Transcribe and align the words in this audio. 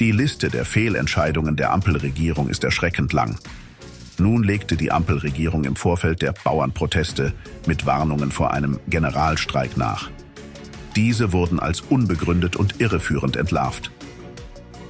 Die 0.00 0.10
Liste 0.10 0.48
der 0.48 0.64
Fehlentscheidungen 0.64 1.54
der 1.54 1.72
Ampelregierung 1.72 2.48
ist 2.48 2.64
erschreckend 2.64 3.12
lang. 3.12 3.38
Nun 4.18 4.42
legte 4.42 4.76
die 4.76 4.90
Ampelregierung 4.90 5.64
im 5.64 5.76
Vorfeld 5.76 6.20
der 6.20 6.32
Bauernproteste 6.32 7.32
mit 7.66 7.86
Warnungen 7.86 8.32
vor 8.32 8.52
einem 8.52 8.80
Generalstreik 8.88 9.76
nach. 9.76 10.10
Diese 10.96 11.32
wurden 11.32 11.60
als 11.60 11.80
unbegründet 11.80 12.56
und 12.56 12.80
irreführend 12.80 13.36
entlarvt. 13.36 13.92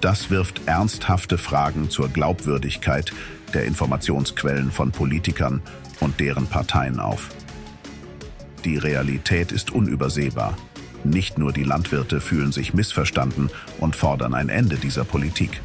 Das 0.01 0.30
wirft 0.30 0.62
ernsthafte 0.67 1.39
Fragen 1.39 1.91
zur 1.91 2.09
Glaubwürdigkeit 2.09 3.12
der 3.52 3.64
Informationsquellen 3.64 4.71
von 4.71 4.91
Politikern 4.91 5.62
und 6.00 6.18
deren 6.21 6.46
Parteien 6.46 6.98
auf. 6.98 7.29
Die 8.64 8.79
Realität 8.79 9.52
ist 9.52 9.71
unübersehbar. 9.71 10.57
Nicht 11.05 11.39
nur 11.39 11.52
die 11.52 11.64
Landwirte 11.64 12.20
fühlen 12.20 12.50
sich 12.50 12.73
missverstanden 12.73 13.50
und 13.79 13.95
fordern 13.95 14.34
ein 14.34 14.48
Ende 14.48 14.77
dieser 14.77 15.05
Politik. 15.05 15.61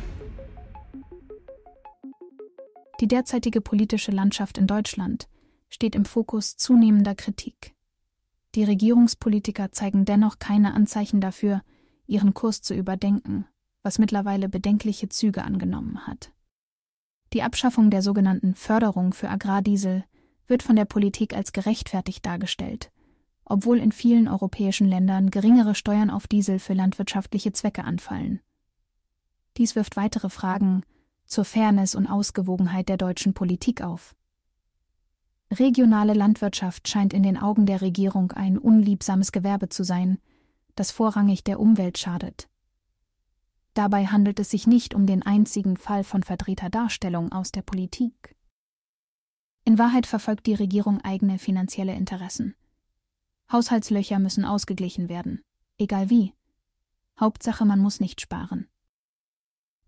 Die 3.00 3.07
derzeitige 3.07 3.61
politische 3.61 4.11
Landschaft 4.11 4.57
in 4.57 4.67
Deutschland 4.67 5.29
steht 5.69 5.95
im 5.95 6.04
Fokus 6.04 6.57
zunehmender 6.57 7.15
Kritik. 7.15 7.73
Die 8.55 8.65
Regierungspolitiker 8.65 9.71
zeigen 9.71 10.04
dennoch 10.04 10.39
keine 10.39 10.73
Anzeichen 10.73 11.21
dafür, 11.21 11.61
ihren 12.07 12.33
Kurs 12.33 12.61
zu 12.61 12.73
überdenken, 12.73 13.45
was 13.83 14.00
mittlerweile 14.00 14.50
bedenkliche 14.50 15.07
Züge 15.07 15.43
angenommen 15.43 16.06
hat. 16.07 16.33
Die 17.31 17.43
Abschaffung 17.43 17.92
der 17.92 18.01
sogenannten 18.01 18.56
Förderung 18.56 19.14
für 19.14 19.29
Agrardiesel 19.29 20.03
wird 20.47 20.64
von 20.64 20.75
der 20.75 20.86
Politik 20.86 21.36
als 21.36 21.53
gerechtfertigt 21.53 22.25
dargestellt, 22.25 22.92
obwohl 23.49 23.79
in 23.79 23.91
vielen 23.91 24.27
europäischen 24.27 24.87
Ländern 24.87 25.31
geringere 25.31 25.75
Steuern 25.75 26.09
auf 26.09 26.27
Diesel 26.27 26.59
für 26.59 26.73
landwirtschaftliche 26.73 27.51
Zwecke 27.51 27.83
anfallen. 27.83 28.39
Dies 29.57 29.75
wirft 29.75 29.97
weitere 29.97 30.29
Fragen 30.29 30.83
zur 31.25 31.45
Fairness 31.45 31.95
und 31.95 32.08
Ausgewogenheit 32.08 32.88
der 32.88 32.97
deutschen 32.97 33.33
Politik 33.33 33.81
auf. 33.81 34.16
Regionale 35.52 36.14
Landwirtschaft 36.14 36.88
scheint 36.88 37.11
in 37.11 37.23
den 37.23 37.38
Augen 37.38 37.66
der 37.66 37.81
Regierung 37.81 38.31
ein 38.31 38.58
unliebsames 38.58 39.31
Gewerbe 39.31 39.67
zu 39.67 39.84
sein, 39.84 40.19
das 40.75 40.91
vorrangig 40.91 41.44
der 41.44 41.59
Umwelt 41.59 41.97
schadet. 41.97 42.47
Dabei 43.73 44.06
handelt 44.06 44.39
es 44.39 44.52
sich 44.52 44.67
nicht 44.67 44.94
um 44.94 45.08
den 45.08 45.23
einzigen 45.23 45.75
Fall 45.75 46.03
von 46.03 46.22
verdrehter 46.22 46.69
Darstellung 46.69 47.31
aus 47.31 47.52
der 47.52 47.63
Politik. 47.63 48.36
In 49.66 49.80
Wahrheit 49.80 50.06
verfolgt 50.06 50.45
die 50.45 50.53
Regierung 50.53 51.02
eigene 51.02 51.39
finanzielle 51.39 51.95
Interessen. 51.95 52.56
Haushaltslöcher 53.52 54.19
müssen 54.19 54.45
ausgeglichen 54.45 55.09
werden, 55.09 55.42
egal 55.78 56.09
wie. 56.09 56.33
Hauptsache, 57.19 57.66
man 57.66 57.80
muss 57.80 58.00
nicht 58.00 58.22
sparen. 58.22 58.67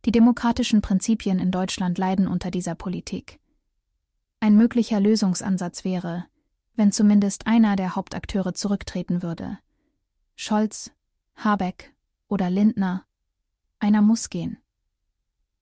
Die 0.06 0.12
demokratischen 0.12 0.82
Prinzipien 0.82 1.38
in 1.38 1.52
Deutschland 1.52 1.98
leiden 1.98 2.28
unter 2.28 2.50
dieser 2.50 2.74
Politik. 2.74 3.40
Ein 4.40 4.58
möglicher 4.58 5.00
Lösungsansatz 5.00 5.84
wäre, 5.84 6.26
wenn 6.76 6.92
zumindest 6.92 7.46
einer 7.46 7.76
der 7.76 7.96
Hauptakteure 7.96 8.56
zurücktreten 8.56 9.22
würde. 9.22 9.60
Scholz, 10.36 10.92
Habeck 11.36 11.94
oder 12.28 12.50
Lindner. 12.50 13.06
Einer 13.78 14.02
muss 14.02 14.32
gehen. 14.32 14.58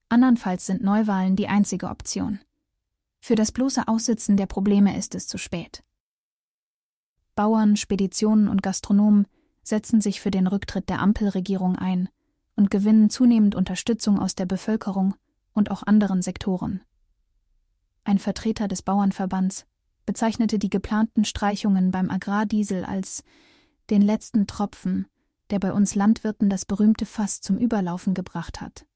Andernfalls 0.08 0.64
sind 0.64 0.82
Neuwahlen 0.82 1.36
die 1.36 1.48
einzige 1.48 1.88
Option. 1.88 2.40
Für 3.20 3.34
das 3.34 3.52
bloße 3.52 3.86
Aussitzen 3.86 4.38
der 4.38 4.46
Probleme 4.46 4.96
ist 4.96 5.14
es 5.14 5.28
zu 5.28 5.36
spät. 5.36 5.84
Bauern, 7.40 7.76
Speditionen 7.76 8.48
und 8.48 8.62
Gastronomen 8.62 9.26
setzen 9.62 10.02
sich 10.02 10.20
für 10.20 10.30
den 10.30 10.46
Rücktritt 10.46 10.90
der 10.90 11.00
Ampelregierung 11.00 11.76
ein 11.76 12.10
und 12.54 12.70
gewinnen 12.70 13.08
zunehmend 13.08 13.54
Unterstützung 13.54 14.18
aus 14.18 14.34
der 14.34 14.46
Bevölkerung 14.46 15.14
und 15.54 15.70
auch 15.70 15.82
anderen 15.82 16.20
Sektoren 16.20 16.82
ein 18.04 18.18
Vertreter 18.18 18.68
des 18.68 18.82
Bauernverbands, 18.82 19.66
bezeichnete 20.06 20.58
die 20.58 20.70
geplanten 20.70 21.24
Streichungen 21.24 21.90
beim 21.90 22.10
Agrardiesel 22.10 22.84
als 22.84 23.22
den 23.88 24.02
letzten 24.02 24.46
Tropfen, 24.46 25.06
der 25.50 25.58
bei 25.58 25.72
uns 25.72 25.94
Landwirten 25.94 26.50
das 26.50 26.64
berühmte 26.64 27.06
Fass 27.06 27.40
zum 27.40 27.58
Überlaufen 27.58 28.14
gebracht 28.14 28.60
hat. 28.60 28.86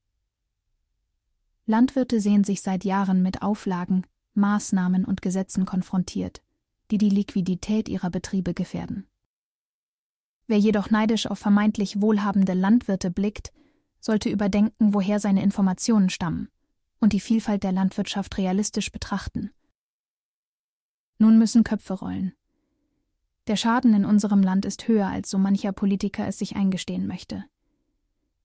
Landwirte 1.67 2.21
sehen 2.21 2.45
sich 2.45 2.61
seit 2.61 2.85
Jahren 2.85 3.23
mit 3.23 3.43
Auflagen, 3.43 4.07
Maßnahmen 4.35 5.05
und 5.05 5.23
Gesetzen 5.23 5.65
konfrontiert, 5.65 6.43
die 6.91 6.99
die 6.99 7.11
Liquidität 7.11 7.89
ihrer 7.89 8.11
Betriebe 8.11 8.55
gefährden. 8.55 9.07
Wer 10.47 10.59
jedoch 10.59 10.91
neidisch 10.91 11.27
auf 11.27 11.39
vermeintlich 11.39 12.01
wohlhabende 12.01 12.53
Landwirte 12.53 13.11
blickt, 13.11 13.53
sollte 14.01 14.29
überdenken, 14.29 14.93
woher 14.93 15.19
seine 15.19 15.43
Informationen 15.43 16.11
stammen 16.11 16.49
und 17.01 17.13
die 17.13 17.21
Vielfalt 17.21 17.63
der 17.63 17.73
Landwirtschaft 17.73 18.37
realistisch 18.39 18.93
betrachten. 18.93 19.51
Nun 21.19 21.39
müssen 21.39 21.65
Köpfe 21.65 21.95
rollen. 21.95 22.33
Der 23.47 23.57
Schaden 23.57 23.95
in 23.95 24.05
unserem 24.05 24.43
Land 24.43 24.65
ist 24.65 24.89
höher, 24.89 25.09
als 25.09 25.31
so 25.31 25.39
mancher 25.39 25.73
Politiker 25.73 26.27
es 26.27 26.39
sich 26.39 26.57
eingestehen 26.57 27.07
möchte. 27.07 27.45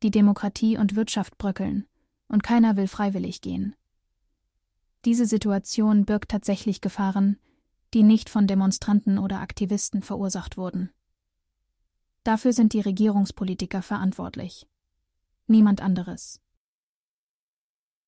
Die 0.03 0.11
Demokratie 0.11 0.77
und 0.77 0.95
Wirtschaft 0.95 1.37
bröckeln, 1.37 1.87
und 2.27 2.43
keiner 2.43 2.75
will 2.75 2.87
freiwillig 2.87 3.41
gehen. 3.41 3.75
Diese 5.05 5.25
Situation 5.25 6.05
birgt 6.05 6.31
tatsächlich 6.31 6.81
Gefahren, 6.81 7.37
die 7.93 8.03
nicht 8.03 8.29
von 8.29 8.47
Demonstranten 8.47 9.17
oder 9.17 9.39
Aktivisten 9.39 10.01
verursacht 10.01 10.57
wurden. 10.57 10.91
Dafür 12.23 12.53
sind 12.53 12.73
die 12.73 12.81
Regierungspolitiker 12.81 13.81
verantwortlich. 13.81 14.67
Niemand 15.47 15.81
anderes. 15.81 16.41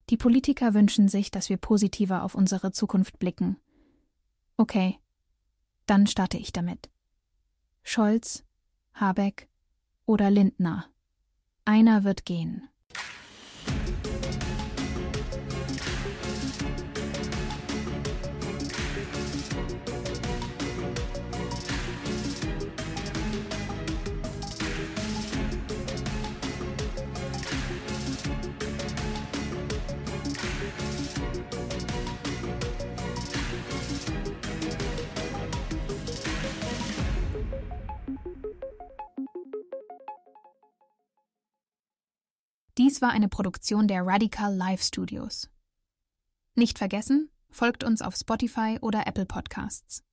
Die 0.10 0.18
Politiker 0.18 0.74
wünschen 0.74 1.08
sich, 1.08 1.32
dass 1.32 1.50
wir 1.50 1.58
positiver 1.58 2.24
auf 2.24 2.36
unsere 2.36 2.72
Zukunft 2.72 3.18
blicken. 3.18 3.58
Okay, 4.58 5.00
dann 5.86 6.06
starte 6.06 6.38
ich 6.38 6.52
damit. 6.52 6.90
Scholz, 7.84 8.44
Habeck 8.94 9.50
oder 10.06 10.30
Lindner. 10.30 10.86
Einer 11.66 12.04
wird 12.04 12.26
gehen. 12.26 12.68
Dies 42.78 43.02
war 43.02 43.10
eine 43.12 43.28
Produktion 43.28 43.88
der 43.90 44.06
Radical 44.06 44.56
Live 44.56 44.82
Studios. 44.82 45.50
Nicht 46.56 46.78
vergessen, 46.78 47.30
folgt 47.50 47.84
uns 47.84 48.02
auf 48.02 48.16
Spotify 48.16 48.78
oder 48.82 49.08
Apple 49.08 49.26
Podcasts. 49.26 50.04